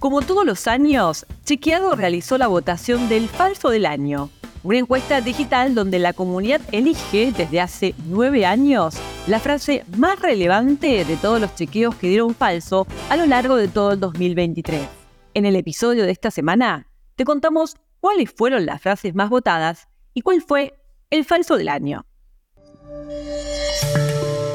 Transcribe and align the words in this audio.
Como 0.00 0.22
todos 0.22 0.46
los 0.46 0.66
años, 0.66 1.26
Chequeado 1.44 1.94
realizó 1.94 2.38
la 2.38 2.46
votación 2.46 3.10
del 3.10 3.28
falso 3.28 3.68
del 3.68 3.84
año, 3.84 4.30
una 4.62 4.78
encuesta 4.78 5.20
digital 5.20 5.74
donde 5.74 5.98
la 5.98 6.14
comunidad 6.14 6.62
elige 6.72 7.32
desde 7.36 7.60
hace 7.60 7.94
nueve 8.06 8.46
años 8.46 8.94
la 9.26 9.40
frase 9.40 9.84
más 9.98 10.18
relevante 10.18 11.04
de 11.04 11.16
todos 11.18 11.38
los 11.38 11.54
chequeos 11.54 11.94
que 11.96 12.08
dieron 12.08 12.34
falso 12.34 12.86
a 13.10 13.16
lo 13.18 13.26
largo 13.26 13.56
de 13.56 13.68
todo 13.68 13.92
el 13.92 14.00
2023. 14.00 14.88
En 15.34 15.44
el 15.44 15.54
episodio 15.54 16.04
de 16.04 16.12
esta 16.12 16.30
semana 16.30 16.86
te 17.14 17.26
contamos 17.26 17.76
cuáles 18.00 18.32
fueron 18.32 18.64
las 18.64 18.80
frases 18.80 19.14
más 19.14 19.28
votadas 19.28 19.86
y 20.14 20.22
cuál 20.22 20.40
fue 20.40 20.80
el 21.10 21.26
falso 21.26 21.58
del 21.58 21.68
año. 21.68 22.06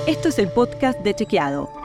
Esto 0.07 0.29
es 0.29 0.39
el 0.39 0.47
podcast 0.47 1.01
de 1.01 1.14
Chequeado 1.14 1.85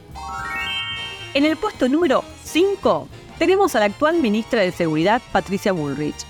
En 1.33 1.45
el 1.45 1.55
puesto 1.55 1.87
número 1.87 2.25
5 2.43 3.07
tenemos 3.39 3.73
a 3.75 3.79
la 3.79 3.85
actual 3.85 4.19
ministra 4.21 4.59
de 4.59 4.71
Seguridad, 4.71 5.21
Patricia 5.31 5.71
Bullrich. 5.71 6.25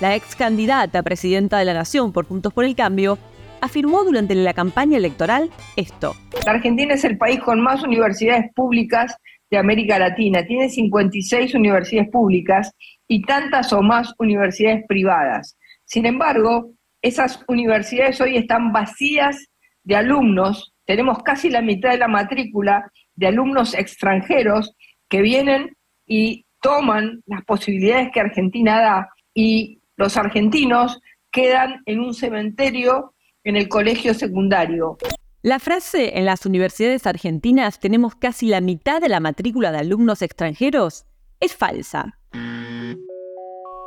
La 0.00 0.16
ex 0.16 0.34
candidata 0.34 0.98
a 0.98 1.02
presidenta 1.04 1.58
de 1.58 1.64
la 1.64 1.72
Nación 1.72 2.12
por 2.12 2.26
Juntos 2.26 2.52
por 2.52 2.64
el 2.64 2.74
Cambio 2.74 3.16
afirmó 3.60 4.02
durante 4.02 4.34
la 4.34 4.52
campaña 4.52 4.96
electoral 4.96 5.50
esto. 5.76 6.16
La 6.44 6.52
Argentina 6.52 6.94
es 6.94 7.04
el 7.04 7.16
país 7.16 7.38
con 7.38 7.60
más 7.60 7.84
universidades 7.84 8.52
públicas 8.52 9.14
de 9.52 9.58
América 9.58 10.00
Latina. 10.00 10.44
Tiene 10.44 10.68
56 10.68 11.54
universidades 11.54 12.10
públicas 12.10 12.72
y 13.06 13.22
tantas 13.22 13.72
o 13.72 13.82
más 13.82 14.12
universidades 14.18 14.84
privadas. 14.88 15.56
Sin 15.84 16.06
embargo, 16.06 16.72
esas 17.02 17.40
universidades 17.46 18.20
hoy 18.20 18.36
están 18.36 18.72
vacías 18.72 19.46
de 19.84 19.94
alumnos. 19.94 20.74
Tenemos 20.86 21.22
casi 21.22 21.50
la 21.50 21.62
mitad 21.62 21.90
de 21.90 21.98
la 21.98 22.08
matrícula 22.08 22.90
de 23.20 23.26
alumnos 23.26 23.74
extranjeros 23.74 24.74
que 25.10 25.20
vienen 25.20 25.76
y 26.06 26.46
toman 26.62 27.22
las 27.26 27.44
posibilidades 27.44 28.08
que 28.12 28.20
Argentina 28.20 28.80
da 28.80 29.10
y 29.34 29.82
los 29.96 30.16
argentinos 30.16 31.00
quedan 31.30 31.82
en 31.84 32.00
un 32.00 32.14
cementerio 32.14 33.12
en 33.44 33.56
el 33.56 33.68
colegio 33.68 34.14
secundario. 34.14 34.96
La 35.42 35.58
frase 35.58 36.18
en 36.18 36.24
las 36.24 36.46
universidades 36.46 37.06
argentinas 37.06 37.78
tenemos 37.78 38.14
casi 38.14 38.46
la 38.46 38.62
mitad 38.62 39.02
de 39.02 39.10
la 39.10 39.20
matrícula 39.20 39.70
de 39.70 39.78
alumnos 39.78 40.22
extranjeros 40.22 41.04
es 41.40 41.54
falsa. 41.54 42.18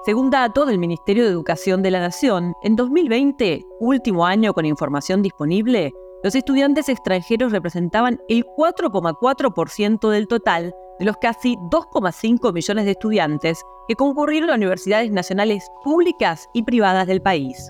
Según 0.06 0.30
datos 0.30 0.68
del 0.68 0.78
Ministerio 0.78 1.24
de 1.24 1.32
Educación 1.32 1.82
de 1.82 1.90
la 1.90 2.02
Nación, 2.02 2.54
en 2.62 2.76
2020, 2.76 3.64
último 3.80 4.28
año 4.28 4.54
con 4.54 4.66
información 4.66 5.24
disponible, 5.24 5.92
los 6.24 6.36
estudiantes 6.36 6.88
extranjeros 6.88 7.52
representaban 7.52 8.22
el 8.30 8.46
4,4% 8.46 10.10
del 10.10 10.28
total 10.28 10.74
de 10.98 11.06
los 11.06 11.18
casi 11.18 11.58
2,5 11.70 12.54
millones 12.54 12.86
de 12.86 12.92
estudiantes 12.92 13.62
que 13.90 13.96
concurrieron 13.96 14.50
a 14.50 14.56
universidades 14.56 15.12
nacionales 15.12 15.70
públicas 15.84 16.48
y 16.54 16.64
privadas 16.64 17.08
del 17.08 17.22
país. 17.22 17.70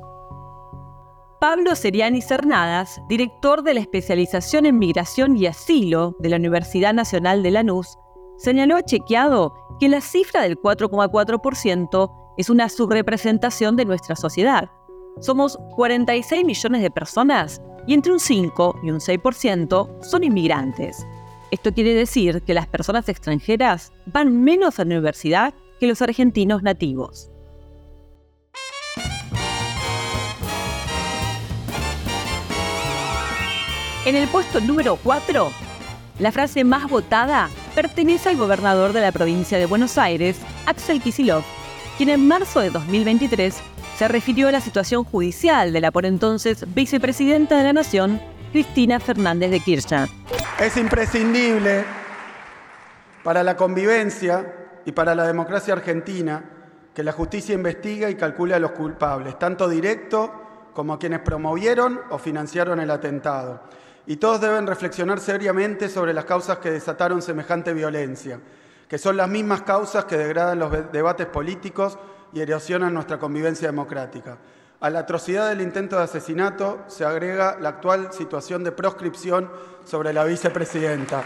Pablo 1.40 1.76
Seriani 1.76 2.22
Cernadas, 2.22 3.02
director 3.10 3.64
de 3.64 3.74
la 3.74 3.80
especialización 3.80 4.66
en 4.66 4.78
migración 4.78 5.36
y 5.36 5.48
asilo 5.48 6.16
de 6.20 6.30
la 6.30 6.38
Universidad 6.38 6.94
Nacional 6.94 7.44
de 7.44 7.52
Lanús, 7.52 7.98
señaló 8.38 8.80
Chequeado 8.82 9.54
que 9.80 9.90
la 9.90 10.00
cifra 10.00 10.44
del 10.44 10.58
4,4% 10.58 12.12
es 12.38 12.50
una 12.50 12.70
subrepresentación 12.70 13.76
de 13.76 13.86
nuestra 13.86 14.16
sociedad. 14.16 14.70
Somos 15.20 15.58
46 15.76 16.46
millones 16.46 16.82
de 16.82 16.92
personas 16.92 17.62
y 17.88 17.94
entre 17.94 18.12
un 18.12 18.20
5 18.20 18.80
y 18.84 18.92
un 18.92 19.00
6% 19.00 20.04
son 20.04 20.24
inmigrantes. 20.24 21.06
Esto 21.52 21.74
quiere 21.74 21.94
decir 21.94 22.42
que 22.42 22.54
las 22.54 22.68
personas 22.68 23.08
extranjeras 23.10 23.94
van 24.06 24.44
menos 24.44 24.80
a 24.80 24.84
la 24.84 24.96
universidad 24.96 25.54
que 25.80 25.88
los 25.88 26.02
argentinos 26.02 26.64
nativos. 26.64 27.30
En 34.06 34.16
el 34.16 34.28
puesto 34.28 34.60
número 34.60 34.98
4, 35.02 35.52
la 36.20 36.32
frase 36.32 36.64
más 36.64 36.90
votada 36.90 37.50
pertenece 37.74 38.30
al 38.30 38.38
gobernador 38.38 38.92
de 38.92 39.02
la 39.02 39.12
provincia 39.12 39.58
de 39.58 39.66
Buenos 39.66 39.98
Aires, 39.98 40.38
Axel 40.66 41.02
Kicillof, 41.02 41.46
quien 41.98 42.10
en 42.10 42.28
marzo 42.28 42.60
de 42.60 42.70
2023 42.70 43.56
se 43.98 44.08
refirió 44.08 44.48
a 44.48 44.52
la 44.52 44.62
situación 44.62 45.04
judicial 45.04 45.72
de 45.72 45.82
la 45.82 45.92
por 45.92 46.06
entonces 46.06 46.66
vicepresidenta 46.74 47.58
de 47.58 47.64
la 47.64 47.74
Nación, 47.74 48.20
Cristina 48.52 49.00
Fernández 49.00 49.52
de 49.52 49.60
Kirchner. 49.60 50.10
Es 50.60 50.78
imprescindible 50.78 51.84
para 53.24 53.44
la 53.44 53.56
convivencia 53.56 54.54
y 54.86 54.92
para 54.92 55.16
la 55.16 55.26
democracia 55.26 55.74
argentina 55.74 56.44
que 56.94 57.04
la 57.04 57.12
justicia 57.12 57.56
investigue 57.56 58.10
y 58.10 58.16
calcule 58.16 58.56
a 58.56 58.60
los 58.60 58.72
culpables, 58.72 59.38
tanto 59.40 59.68
directo 59.68 60.32
como 60.74 60.94
a 60.94 61.00
quienes 61.00 61.20
promovieron 61.20 62.02
o 62.10 62.18
financiaron 62.18 62.80
el 62.80 62.92
atentado. 62.92 63.62
Y 64.06 64.18
todos 64.18 64.42
deben 64.42 64.68
reflexionar 64.68 65.20
seriamente 65.20 65.88
sobre 65.88 66.14
las 66.14 66.26
causas 66.26 66.58
que 66.58 66.72
desataron 66.72 67.22
semejante 67.22 67.74
violencia, 67.74 68.40
que 68.88 68.98
son 68.98 69.18
las 69.18 69.30
mismas 69.30 69.62
causas 69.62 70.06
que 70.06 70.18
degradan 70.18 70.60
los 70.60 70.92
debates 70.92 71.28
políticos 71.28 71.98
y 72.34 72.42
erosionan 72.42 72.94
nuestra 72.94 73.20
convivencia 73.20 73.68
democrática. 73.68 74.38
A 74.80 74.90
la 74.90 75.00
atrocidad 75.00 75.50
del 75.50 75.62
intento 75.62 75.96
de 75.96 76.04
asesinato 76.04 76.84
se 76.88 77.06
agrega 77.06 77.58
la 77.60 77.70
actual 77.70 78.12
situación 78.12 78.64
de 78.64 78.74
proscripción 78.74 79.50
sobre 79.86 80.12
la 80.12 80.26
vicepresidenta. 80.26 81.24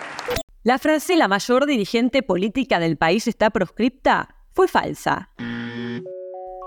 La 0.64 0.78
frase 0.78 1.16
la 1.16 1.28
mayor 1.28 1.66
dirigente 1.66 2.22
política 2.22 2.80
del 2.80 2.98
país 2.98 3.28
está 3.28 3.50
proscripta 3.50 4.36
fue 4.54 4.68
falsa. 4.68 5.32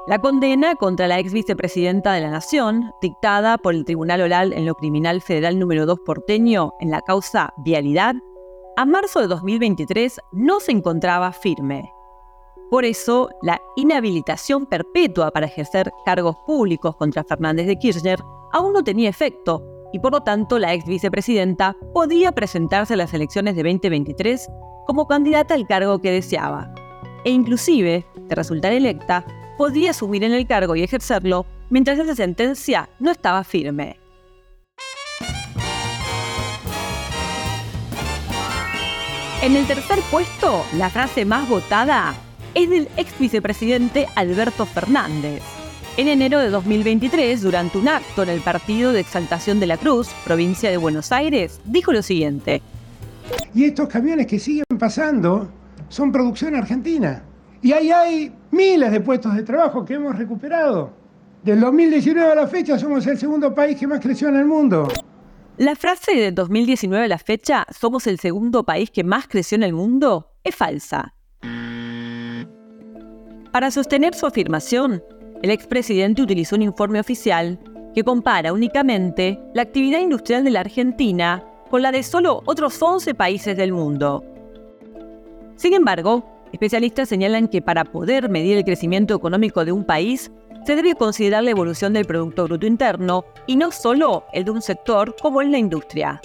La 0.08 0.18
condena 0.18 0.74
contra 0.74 1.06
la 1.06 1.18
ex 1.18 1.32
vicepresidenta 1.32 2.12
de 2.12 2.22
la 2.22 2.30
Nación, 2.30 2.90
dictada 3.00 3.58
por 3.58 3.74
el 3.74 3.84
Tribunal 3.84 4.22
Oral 4.22 4.52
en 4.52 4.66
lo 4.66 4.74
Criminal 4.74 5.20
Federal 5.20 5.58
número 5.58 5.86
2 5.86 6.00
porteño 6.04 6.72
en 6.80 6.90
la 6.90 7.02
causa 7.02 7.52
Vialidad, 7.58 8.14
a 8.76 8.86
marzo 8.86 9.20
de 9.20 9.28
2023 9.28 10.18
no 10.32 10.58
se 10.58 10.72
encontraba 10.72 11.32
firme. 11.32 11.92
Por 12.70 12.84
eso, 12.84 13.30
la 13.42 13.60
inhabilitación 13.74 14.64
perpetua 14.64 15.32
para 15.32 15.46
ejercer 15.46 15.90
cargos 16.06 16.36
públicos 16.46 16.94
contra 16.94 17.24
Fernández 17.24 17.66
de 17.66 17.76
Kirchner 17.76 18.20
aún 18.52 18.72
no 18.72 18.84
tenía 18.84 19.10
efecto 19.10 19.64
y 19.92 19.98
por 19.98 20.12
lo 20.12 20.20
tanto 20.20 20.56
la 20.56 20.72
ex 20.72 20.86
vicepresidenta 20.86 21.76
podía 21.92 22.30
presentarse 22.30 22.94
a 22.94 22.96
las 22.96 23.12
elecciones 23.12 23.56
de 23.56 23.64
2023 23.64 24.48
como 24.86 25.08
candidata 25.08 25.54
al 25.54 25.66
cargo 25.66 25.98
que 25.98 26.12
deseaba. 26.12 26.72
E 27.24 27.30
inclusive, 27.30 28.06
de 28.16 28.34
resultar 28.36 28.72
electa, 28.72 29.26
podía 29.58 29.92
subir 29.92 30.22
en 30.22 30.32
el 30.32 30.46
cargo 30.46 30.76
y 30.76 30.84
ejercerlo 30.84 31.46
mientras 31.70 31.98
esa 31.98 32.14
sentencia 32.14 32.88
no 33.00 33.10
estaba 33.10 33.42
firme. 33.42 33.98
En 39.42 39.56
el 39.56 39.66
tercer 39.66 39.98
puesto, 40.08 40.64
la 40.76 40.88
frase 40.88 41.24
más 41.24 41.48
votada 41.48 42.14
es 42.54 42.70
del 42.70 42.88
ex 42.96 43.18
vicepresidente 43.18 44.08
Alberto 44.16 44.66
Fernández. 44.66 45.42
En 45.96 46.08
enero 46.08 46.38
de 46.38 46.50
2023, 46.50 47.42
durante 47.42 47.78
un 47.78 47.88
acto 47.88 48.22
en 48.22 48.30
el 48.30 48.40
Partido 48.40 48.92
de 48.92 49.00
Exaltación 49.00 49.60
de 49.60 49.66
la 49.66 49.76
Cruz, 49.76 50.08
provincia 50.24 50.70
de 50.70 50.76
Buenos 50.76 51.12
Aires, 51.12 51.60
dijo 51.64 51.92
lo 51.92 52.02
siguiente. 52.02 52.62
Y 53.54 53.64
estos 53.64 53.88
camiones 53.88 54.26
que 54.26 54.38
siguen 54.38 54.64
pasando 54.78 55.48
son 55.88 56.12
producción 56.12 56.54
argentina. 56.54 57.22
Y 57.62 57.72
ahí 57.72 57.90
hay 57.90 58.32
miles 58.50 58.90
de 58.90 59.00
puestos 59.00 59.34
de 59.34 59.42
trabajo 59.42 59.84
que 59.84 59.94
hemos 59.94 60.16
recuperado. 60.16 60.92
Del 61.42 61.60
2019 61.60 62.32
a 62.32 62.34
la 62.34 62.46
fecha 62.46 62.78
somos 62.78 63.06
el 63.06 63.18
segundo 63.18 63.54
país 63.54 63.78
que 63.78 63.86
más 63.86 64.00
creció 64.00 64.28
en 64.28 64.36
el 64.36 64.46
mundo. 64.46 64.88
La 65.56 65.76
frase 65.76 66.14
de 66.14 66.32
2019 66.32 67.04
a 67.04 67.08
la 67.08 67.18
fecha, 67.18 67.66
somos 67.70 68.06
el 68.06 68.18
segundo 68.18 68.64
país 68.64 68.90
que 68.90 69.04
más 69.04 69.28
creció 69.28 69.56
en 69.56 69.64
el 69.64 69.74
mundo, 69.74 70.32
es 70.42 70.54
falsa. 70.54 71.14
Para 73.52 73.70
sostener 73.70 74.14
su 74.14 74.26
afirmación, 74.26 75.02
el 75.42 75.50
expresidente 75.50 76.22
utilizó 76.22 76.56
un 76.56 76.62
informe 76.62 77.00
oficial 77.00 77.58
que 77.94 78.04
compara 78.04 78.52
únicamente 78.52 79.40
la 79.54 79.62
actividad 79.62 80.00
industrial 80.00 80.44
de 80.44 80.50
la 80.50 80.60
Argentina 80.60 81.44
con 81.68 81.82
la 81.82 81.92
de 81.92 82.02
solo 82.02 82.42
otros 82.46 82.80
11 82.80 83.14
países 83.14 83.56
del 83.56 83.72
mundo. 83.72 84.24
Sin 85.56 85.74
embargo, 85.74 86.24
Especialistas 86.52 87.08
señalan 87.08 87.48
que 87.48 87.62
para 87.62 87.84
poder 87.84 88.28
medir 88.28 88.56
el 88.56 88.64
crecimiento 88.64 89.14
económico 89.14 89.64
de 89.64 89.72
un 89.72 89.84
país, 89.84 90.32
se 90.66 90.76
debe 90.76 90.94
considerar 90.94 91.44
la 91.44 91.50
evolución 91.50 91.92
del 91.92 92.06
Producto 92.06 92.44
Bruto 92.44 92.66
Interno 92.66 93.24
y 93.46 93.56
no 93.56 93.70
solo 93.70 94.24
el 94.32 94.44
de 94.44 94.50
un 94.50 94.60
sector 94.60 95.14
como 95.20 95.42
en 95.42 95.52
la 95.52 95.58
industria. 95.58 96.20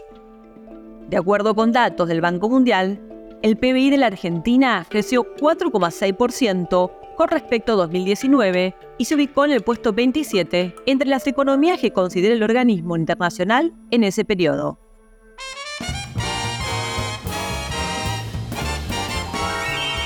De 1.08 1.18
acuerdo 1.18 1.56
con 1.56 1.72
datos 1.72 2.08
del 2.08 2.22
Banco 2.22 2.50
Mundial, 2.50 3.00
el 3.44 3.58
PBI 3.58 3.92
de 3.92 3.98
la 3.98 4.08
Argentina 4.08 4.86
creció 4.90 5.36
4,6% 5.36 6.92
con 7.16 7.30
respecto 7.30 7.74
a 7.74 7.76
2019 7.76 8.76
y 8.98 9.06
se 9.06 9.16
ubicó 9.16 9.46
en 9.46 9.52
el 9.52 9.62
puesto 9.62 9.94
27 9.94 10.76
entre 10.86 11.08
las 11.08 11.26
economías 11.28 11.80
que 11.80 11.92
considera 11.92 12.34
el 12.34 12.44
organismo 12.44 12.96
internacional 12.96 13.74
en 13.92 14.04
ese 14.04 14.26
periodo. 14.26 14.80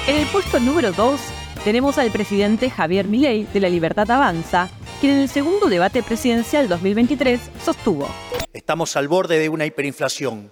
En 0.08 0.16
el 0.16 0.28
puesto 0.28 0.60
número 0.60 0.92
2 0.92 1.20
tenemos 1.64 1.98
al 1.98 2.10
presidente 2.10 2.70
Javier 2.70 3.08
Milei 3.08 3.44
de 3.54 3.60
la 3.60 3.70
Libertad 3.70 4.10
Avanza, 4.10 4.70
quien 5.00 5.14
en 5.14 5.20
el 5.20 5.30
segundo 5.30 5.68
debate 5.68 6.02
presidencial 6.02 6.68
2023 6.68 7.40
sostuvo. 7.64 8.08
Estamos 8.54 8.96
al 8.96 9.08
borde 9.08 9.38
de 9.38 9.50
una 9.50 9.66
hiperinflación, 9.66 10.52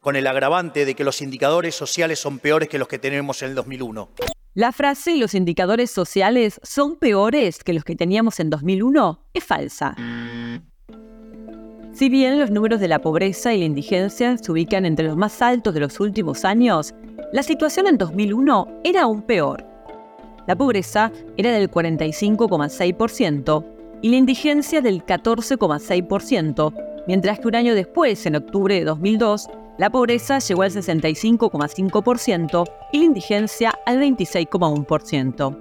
con 0.00 0.16
el 0.16 0.26
agravante 0.26 0.84
de 0.84 0.94
que 0.94 1.02
los 1.02 1.22
indicadores 1.22 1.74
sociales 1.74 2.20
son 2.20 2.38
peores 2.38 2.68
que 2.68 2.78
los 2.78 2.86
que 2.86 2.98
tenemos 2.98 3.42
en 3.42 3.48
el 3.48 3.54
2001. 3.56 4.10
La 4.56 4.70
frase 4.70 5.16
los 5.16 5.34
indicadores 5.34 5.90
sociales 5.90 6.60
son 6.62 6.94
peores 6.94 7.64
que 7.64 7.72
los 7.72 7.82
que 7.82 7.96
teníamos 7.96 8.38
en 8.38 8.50
2001 8.50 9.18
es 9.34 9.42
falsa. 9.42 9.96
Si 11.92 12.08
bien 12.08 12.38
los 12.38 12.52
números 12.52 12.78
de 12.78 12.86
la 12.86 13.00
pobreza 13.00 13.52
y 13.52 13.58
la 13.58 13.64
indigencia 13.64 14.38
se 14.38 14.52
ubican 14.52 14.86
entre 14.86 15.06
los 15.06 15.16
más 15.16 15.42
altos 15.42 15.74
de 15.74 15.80
los 15.80 15.98
últimos 15.98 16.44
años, 16.44 16.94
la 17.32 17.42
situación 17.42 17.88
en 17.88 17.98
2001 17.98 18.82
era 18.84 19.02
aún 19.02 19.22
peor. 19.22 19.66
La 20.46 20.54
pobreza 20.54 21.10
era 21.36 21.50
del 21.50 21.68
45,6% 21.68 23.64
y 24.02 24.08
la 24.08 24.16
indigencia 24.16 24.80
del 24.80 25.04
14,6%, 25.04 27.02
mientras 27.08 27.40
que 27.40 27.48
un 27.48 27.56
año 27.56 27.74
después, 27.74 28.24
en 28.24 28.36
octubre 28.36 28.76
de 28.76 28.84
2002, 28.84 29.48
la 29.78 29.90
pobreza 29.90 30.38
llegó 30.38 30.62
al 30.62 30.70
65,5% 30.70 32.64
y 32.92 32.98
la 32.98 33.04
indigencia 33.04 33.74
al 33.86 34.00
26,1%. 34.00 35.58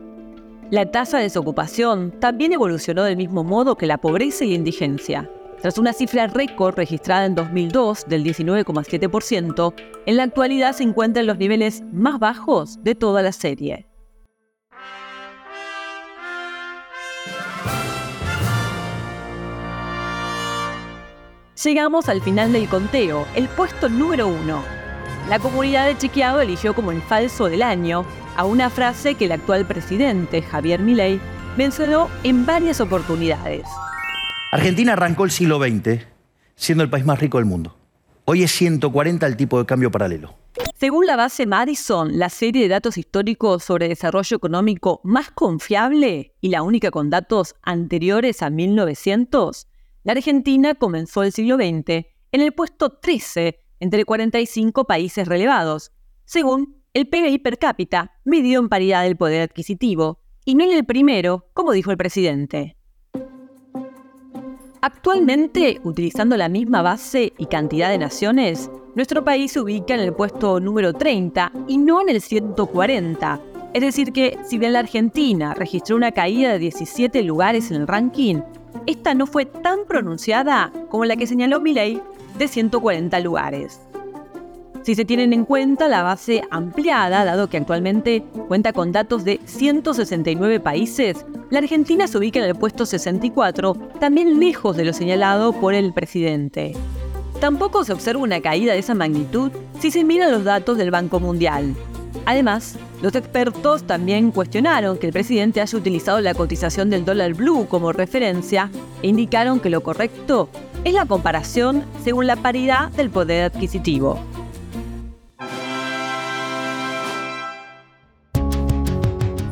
La 0.70 0.90
tasa 0.92 1.18
de 1.18 1.24
desocupación 1.24 2.12
también 2.20 2.54
evolucionó 2.54 3.04
del 3.04 3.18
mismo 3.18 3.44
modo 3.44 3.76
que 3.76 3.86
la 3.86 3.98
pobreza 3.98 4.46
y 4.46 4.50
la 4.50 4.56
indigencia. 4.56 5.30
Tras 5.62 5.78
una 5.78 5.94
cifra 5.94 6.28
récord 6.28 6.76
registrada 6.76 7.26
en 7.26 7.36
2002 7.36 8.06
del 8.08 8.24
19,7%, 8.24 9.74
en 10.06 10.18
la 10.18 10.24
actualidad 10.24 10.74
se 10.74 10.84
encuentra 10.84 11.22
en 11.22 11.28
los 11.28 11.38
niveles 11.38 11.84
más 11.92 12.20
bajos 12.20 12.84
de 12.84 12.96
toda 12.96 13.22
la 13.22 13.32
serie. 13.32 13.88
Llegamos 21.64 22.10
al 22.10 22.22
final 22.22 22.52
del 22.52 22.68
conteo, 22.68 23.26
el 23.36 23.48
puesto 23.48 23.88
número 23.88 24.28
uno. 24.28 24.64
La 25.30 25.40
comunidad 25.40 25.86
de 25.86 25.98
Chequeado 25.98 26.42
eligió 26.42 26.74
como 26.74 26.92
el 26.92 27.02
falso 27.02 27.46
del 27.46 27.62
año 27.62 28.06
a 28.36 28.44
una 28.44 28.70
frase 28.70 29.16
que 29.16 29.26
el 29.26 29.32
actual 29.32 29.66
presidente, 29.66 30.42
Javier 30.42 30.82
Milei, 30.82 31.22
mencionó 31.56 32.10
en 32.24 32.46
varias 32.46 32.82
oportunidades. 32.82 33.64
Argentina 34.52 34.94
arrancó 34.94 35.24
el 35.24 35.32
siglo 35.32 35.58
XX 35.58 36.06
siendo 36.56 36.84
el 36.84 36.90
país 36.90 37.06
más 37.06 37.20
rico 37.20 37.38
del 37.38 37.46
mundo. 37.46 37.78
Hoy 38.26 38.44
es 38.44 38.52
140 38.52 39.26
el 39.26 39.38
tipo 39.38 39.58
de 39.58 39.66
cambio 39.66 39.90
paralelo. 39.90 40.36
Según 40.76 41.06
la 41.06 41.16
base 41.16 41.46
Madison, 41.46 42.20
la 42.20 42.30
serie 42.30 42.64
de 42.64 42.70
datos 42.70 42.98
históricos 42.98 43.64
sobre 43.64 43.88
desarrollo 43.88 44.36
económico 44.36 45.00
más 45.04 45.32
confiable 45.32 46.34
y 46.42 46.50
la 46.50 46.62
única 46.62 46.92
con 46.92 47.10
datos 47.10 47.56
anteriores 47.62 48.42
a 48.42 48.50
1900, 48.50 49.68
la 50.04 50.14
Argentina 50.14 50.76
comenzó 50.76 51.24
el 51.24 51.32
siglo 51.32 51.56
XX 51.56 52.06
en 52.32 52.42
el 52.42 52.54
puesto 52.54 52.98
13 52.98 53.60
entre 53.80 54.06
45 54.06 54.86
países 54.86 55.28
relevados, 55.28 55.92
según 56.26 56.84
el 56.94 57.08
PBI 57.08 57.40
per 57.40 57.58
cápita, 57.58 58.12
medido 58.24 58.62
en 58.62 58.70
paridad 58.70 59.04
del 59.04 59.18
poder 59.18 59.42
adquisitivo, 59.42 60.20
y 60.46 60.56
no 60.56 60.64
en 60.64 60.72
el 60.72 60.86
primero, 60.86 61.50
como 61.54 61.72
dijo 61.72 61.92
el 61.92 61.98
presidente. 61.98 62.78
Actualmente, 64.82 65.80
utilizando 65.84 66.36
la 66.36 66.50
misma 66.50 66.82
base 66.82 67.32
y 67.38 67.46
cantidad 67.46 67.90
de 67.90 67.98
naciones, 67.98 68.70
nuestro 68.96 69.24
país 69.24 69.54
se 69.54 69.62
ubica 69.62 69.94
en 69.94 70.02
el 70.02 70.14
puesto 70.14 70.60
número 70.60 70.94
30 70.94 71.52
y 71.68 71.78
no 71.78 72.02
en 72.02 72.10
el 72.10 72.22
140. 72.22 73.42
Es 73.74 73.82
decir 73.82 74.12
que, 74.12 74.38
si 74.44 74.58
bien 74.58 74.74
la 74.74 74.80
Argentina 74.80 75.54
registró 75.54 75.96
una 75.96 76.12
caída 76.12 76.52
de 76.52 76.60
17 76.60 77.24
lugares 77.24 77.72
en 77.72 77.78
el 77.78 77.88
ranking, 77.88 78.42
esta 78.86 79.14
no 79.14 79.28
fue 79.28 79.46
tan 79.46 79.86
pronunciada 79.88 80.72
como 80.90 81.06
la 81.06 81.16
que 81.16 81.28
señaló 81.28 81.60
Milley 81.60 82.02
de 82.38 82.48
140 82.48 83.20
lugares. 83.20 83.80
Si 84.84 84.96
se 84.96 85.06
tienen 85.06 85.32
en 85.32 85.46
cuenta 85.46 85.88
la 85.88 86.04
base 86.04 86.44
ampliada, 86.52 87.24
dado 87.24 87.48
que 87.48 87.56
actualmente 87.56 88.22
cuenta 88.50 88.74
con 88.74 88.92
datos 88.92 89.24
de 89.24 89.40
169 89.46 90.60
países, 90.60 91.26
la 91.50 91.60
Argentina 91.60 92.06
se 92.06 92.18
ubica 92.18 92.40
en 92.40 92.46
el 92.46 92.56
puesto 92.56 92.86
64, 92.86 93.76
también 94.02 94.42
lejos 94.42 94.76
de 94.76 94.84
lo 94.84 94.92
señalado 94.92 95.54
por 95.54 95.74
el 95.74 95.94
presidente. 95.94 96.74
Tampoco 97.40 97.86
se 97.86 97.94
observa 97.94 98.22
una 98.22 98.42
caída 98.42 98.74
de 98.74 98.80
esa 98.80 98.94
magnitud 98.94 99.52
si 99.80 99.90
se 99.90 100.04
miran 100.04 100.32
los 100.32 100.44
datos 100.44 100.78
del 100.78 100.92
Banco 100.92 101.22
Mundial. 101.22 101.76
Además, 102.26 102.78
los 103.04 103.14
expertos 103.16 103.84
también 103.84 104.32
cuestionaron 104.32 104.98
que 104.98 105.08
el 105.08 105.12
presidente 105.12 105.60
haya 105.60 105.78
utilizado 105.78 106.22
la 106.22 106.34
cotización 106.34 106.90
del 106.90 107.04
dólar 107.04 107.34
blue 107.34 107.68
como 107.68 107.92
referencia 107.92 108.72
e 109.02 109.10
indicaron 109.10 109.60
que 109.60 109.70
lo 109.70 109.84
correcto 109.84 110.48
es 110.86 110.94
la 110.94 111.06
comparación 111.06 111.84
según 112.02 112.28
la 112.28 112.38
paridad 112.38 112.92
del 112.92 113.10
poder 113.10 113.52
adquisitivo. 113.52 114.18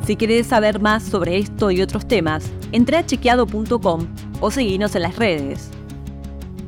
Si 0.05 0.15
querés 0.15 0.47
saber 0.47 0.79
más 0.79 1.03
sobre 1.03 1.37
esto 1.37 1.71
y 1.71 1.81
otros 1.81 2.07
temas, 2.07 2.49
entra 2.71 2.99
a 2.99 3.05
chequeado.com 3.05 4.07
o 4.39 4.49
seguinos 4.49 4.95
en 4.95 5.01
las 5.01 5.17
redes. 5.17 5.71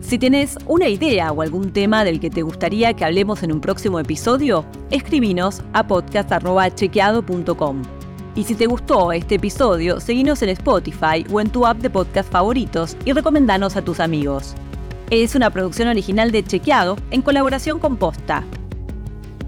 Si 0.03 0.19
tienes 0.19 0.57
una 0.67 0.89
idea 0.89 1.31
o 1.31 1.41
algún 1.41 1.71
tema 1.71 2.03
del 2.03 2.19
que 2.19 2.29
te 2.29 2.41
gustaría 2.41 2.93
que 2.93 3.05
hablemos 3.05 3.41
en 3.41 3.53
un 3.53 3.61
próximo 3.61 3.99
episodio, 3.99 4.65
escribinos 4.91 5.61
a 5.71 5.87
podcast.chequeado.com. 5.87 7.81
Y 8.35 8.43
si 8.43 8.53
te 8.53 8.67
gustó 8.67 9.13
este 9.13 9.35
episodio, 9.35 10.01
seguinos 10.01 10.41
en 10.41 10.49
Spotify 10.49 11.25
o 11.31 11.39
en 11.39 11.49
tu 11.49 11.65
app 11.65 11.77
de 11.77 11.89
podcast 11.89 12.29
favoritos 12.29 12.97
y 13.05 13.13
recomendanos 13.13 13.77
a 13.77 13.81
tus 13.81 14.01
amigos. 14.01 14.55
Es 15.09 15.35
una 15.35 15.49
producción 15.49 15.87
original 15.87 16.31
de 16.31 16.43
Chequeado 16.43 16.97
en 17.09 17.21
colaboración 17.21 17.79
con 17.79 17.95
Posta. 17.95 18.43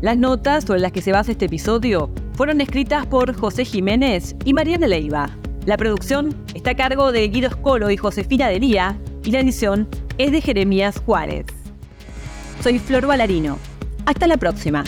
Las 0.02 0.18
notas 0.18 0.64
sobre 0.64 0.80
las 0.80 0.94
que 0.94 1.02
se 1.02 1.12
basa 1.12 1.34
este 1.34 1.46
episodio 1.46 2.10
fueron 2.34 2.62
escritas 2.62 3.06
por 3.06 3.36
José 3.36 3.66
Jiménez 3.66 4.38
y 4.46 4.54
Mariana 4.54 4.88
Leiva. 4.88 5.30
La 5.66 5.76
producción 5.76 6.34
está 6.54 6.72
a 6.72 6.76
cargo 6.76 7.12
de 7.12 7.28
Guido 7.28 7.50
Scolo 7.50 7.92
y 7.92 7.98
Josefina 7.98 8.48
Delía 8.48 8.98
y 9.24 9.32
la 9.32 9.42
edición 9.42 9.88
es 10.18 10.32
de 10.32 10.42
Jeremías 10.42 11.02
Juárez. 11.06 11.46
Soy 12.62 12.80
Flor 12.80 13.08
Valarino. 13.08 13.58
Hasta 14.06 14.28
la 14.28 14.38
próxima. 14.38 14.84